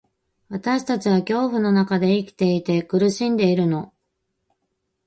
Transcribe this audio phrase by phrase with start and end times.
[0.49, 3.93] 私たちは恐怖の中で生きていて、苦しんでいるの。